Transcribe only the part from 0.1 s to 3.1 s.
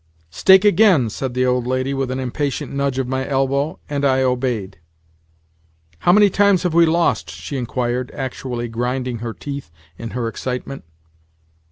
"Stake again," said the old lady with an impatient nudge of